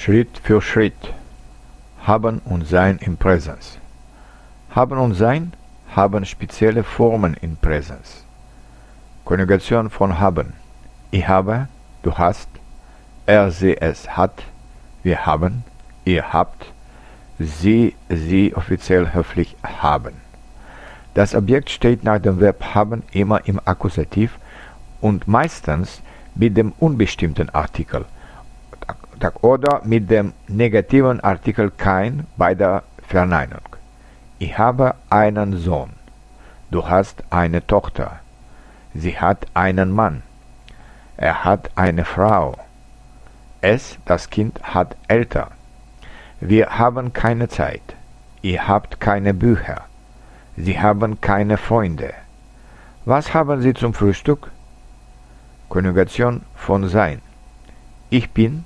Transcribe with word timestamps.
Schritt 0.00 0.40
für 0.44 0.62
Schritt. 0.62 1.12
Haben 2.06 2.40
und 2.44 2.68
Sein 2.68 2.98
im 2.98 3.16
Präsens. 3.16 3.78
Haben 4.70 4.96
und 4.96 5.14
Sein 5.14 5.54
haben 5.90 6.24
spezielle 6.24 6.84
Formen 6.84 7.34
in 7.34 7.56
Präsens. 7.56 8.24
Konjugation 9.24 9.90
von 9.90 10.20
haben. 10.20 10.52
Ich 11.10 11.26
habe, 11.26 11.66
du 12.02 12.16
hast, 12.16 12.48
er, 13.26 13.50
sie, 13.50 13.76
es 13.76 14.16
hat, 14.16 14.44
wir 15.02 15.26
haben, 15.26 15.64
ihr 16.04 16.32
habt, 16.32 16.66
sie, 17.40 17.96
sie 18.08 18.54
offiziell 18.54 19.12
höflich 19.12 19.56
haben. 19.64 20.14
Das 21.14 21.34
Objekt 21.34 21.70
steht 21.70 22.04
nach 22.04 22.20
dem 22.20 22.38
Verb 22.38 22.72
haben 22.72 23.02
immer 23.10 23.44
im 23.48 23.60
Akkusativ 23.64 24.38
und 25.00 25.26
meistens 25.26 26.02
mit 26.36 26.56
dem 26.56 26.72
unbestimmten 26.78 27.50
Artikel 27.50 28.04
oder 29.42 29.82
mit 29.84 30.10
dem 30.10 30.32
negativen 30.46 31.20
Artikel 31.20 31.70
kein 31.70 32.26
bei 32.36 32.54
der 32.54 32.82
Verneinung. 33.06 33.62
Ich 34.38 34.56
habe 34.58 34.94
einen 35.10 35.56
Sohn. 35.56 35.90
Du 36.70 36.88
hast 36.88 37.24
eine 37.30 37.66
Tochter. 37.66 38.20
Sie 38.94 39.18
hat 39.18 39.46
einen 39.54 39.90
Mann. 39.90 40.22
Er 41.16 41.44
hat 41.44 41.70
eine 41.74 42.04
Frau. 42.04 42.56
Es, 43.60 43.98
das 44.04 44.30
Kind, 44.30 44.60
hat 44.62 44.96
Eltern. 45.08 45.50
Wir 46.40 46.78
haben 46.78 47.12
keine 47.12 47.48
Zeit. 47.48 47.96
Ihr 48.42 48.68
habt 48.68 49.00
keine 49.00 49.34
Bücher. 49.34 49.82
Sie 50.56 50.78
haben 50.78 51.20
keine 51.20 51.56
Freunde. 51.56 52.14
Was 53.04 53.34
haben 53.34 53.62
Sie 53.62 53.74
zum 53.74 53.94
Frühstück? 53.94 54.50
Konjugation 55.68 56.42
von 56.54 56.88
sein. 56.88 57.20
Ich 58.10 58.30
bin, 58.30 58.64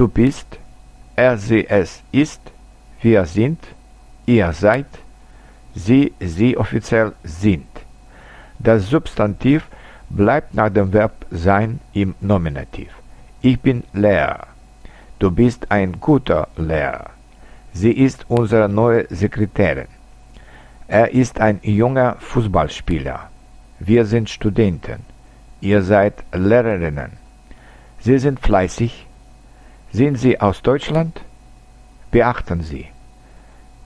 du 0.00 0.08
bist, 0.08 0.58
er, 1.14 1.36
sie, 1.36 1.68
es 1.68 2.02
ist, 2.10 2.40
wir 3.02 3.26
sind, 3.26 3.58
ihr 4.24 4.50
seid, 4.54 4.86
sie, 5.74 6.14
sie 6.20 6.56
offiziell 6.56 7.12
sind. 7.22 7.68
Das 8.58 8.88
Substantiv 8.88 9.68
bleibt 10.08 10.54
nach 10.54 10.70
dem 10.70 10.90
Verb 10.94 11.26
sein 11.30 11.80
im 11.92 12.14
Nominativ. 12.20 12.90
Ich 13.42 13.60
bin 13.60 13.84
Lehrer. 13.92 14.46
Du 15.18 15.30
bist 15.30 15.70
ein 15.70 16.00
guter 16.00 16.48
Lehrer. 16.56 17.10
Sie 17.74 17.92
ist 17.92 18.24
unsere 18.28 18.70
neue 18.70 19.06
Sekretärin. 19.10 19.88
Er 20.88 21.12
ist 21.12 21.40
ein 21.40 21.60
junger 21.62 22.16
Fußballspieler. 22.20 23.28
Wir 23.78 24.06
sind 24.06 24.30
Studenten. 24.30 25.00
Ihr 25.60 25.82
seid 25.82 26.14
Lehrerinnen. 26.32 27.12
Sie 27.98 28.18
sind 28.18 28.40
fleißig. 28.40 29.06
Sind 29.92 30.16
Sie 30.16 30.40
aus 30.40 30.62
Deutschland? 30.62 31.20
Beachten 32.12 32.62
Sie. 32.62 32.86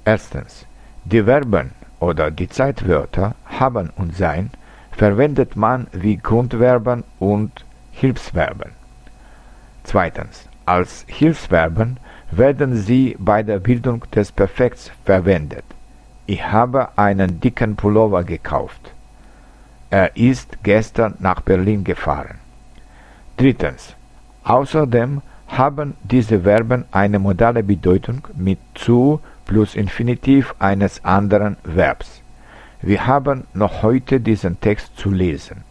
Erstens. 0.05 0.66
Die 1.05 1.22
Verben 1.22 1.72
oder 1.98 2.30
die 2.30 2.48
Zeitwörter 2.48 3.34
haben 3.47 3.91
und 3.97 4.14
sein 4.14 4.50
verwendet 4.92 5.56
man 5.56 5.86
wie 5.92 6.16
Grundverben 6.16 7.05
und 7.19 7.64
Hilfsverben. 7.92 8.72
Zweitens. 9.84 10.48
Als 10.66 11.05
Hilfsverben 11.08 11.98
werden 12.30 12.77
sie 12.77 13.16
bei 13.19 13.42
der 13.42 13.58
Bildung 13.58 14.05
des 14.14 14.32
Perfekts 14.32 14.91
verwendet. 15.05 15.64
Ich 16.27 16.42
habe 16.42 16.97
einen 16.97 17.38
dicken 17.41 17.77
Pullover 17.77 18.25
gekauft. 18.25 18.92
Er 19.91 20.16
ist 20.16 20.56
gestern 20.62 21.16
nach 21.19 21.41
Berlin 21.42 21.84
gefahren. 21.84 22.38
Drittens. 23.36 23.94
Außerdem 24.42 25.20
haben 25.58 25.94
diese 26.02 26.41
Verben 26.41 26.84
eine 26.91 27.19
modale 27.19 27.62
Bedeutung 27.62 28.27
mit 28.36 28.58
zu 28.74 29.20
plus 29.44 29.74
Infinitiv 29.74 30.55
eines 30.58 31.05
anderen 31.05 31.56
Verbs. 31.64 32.22
Wir 32.83 33.06
haben 33.06 33.44
noch 33.55 33.82
heute 33.82 34.20
diesen 34.20 34.60
Text 34.60 34.97
zu 34.97 35.10
lesen. 35.10 35.64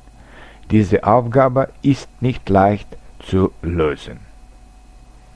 Diese 0.72 1.04
Aufgabe 1.04 1.70
ist 1.82 2.10
nicht 2.22 2.50
leicht 2.50 2.88
zu 3.20 3.52
lösen. 3.62 4.33